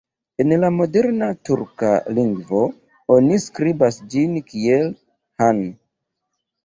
[0.43, 2.63] En la moderna turka lingvo
[3.17, 4.93] oni skribas ĝin kiel
[5.45, 5.65] "han".